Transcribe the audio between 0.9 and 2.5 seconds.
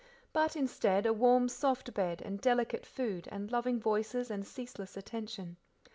a warm, soft bed, and